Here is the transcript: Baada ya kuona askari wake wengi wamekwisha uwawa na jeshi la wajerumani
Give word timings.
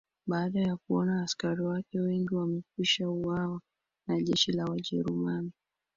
Baada 0.27 0.59
ya 0.59 0.77
kuona 0.77 1.23
askari 1.23 1.61
wake 1.61 1.99
wengi 1.99 2.35
wamekwisha 2.35 3.09
uwawa 3.09 3.61
na 4.07 4.21
jeshi 4.21 4.51
la 4.51 4.65
wajerumani 4.65 5.51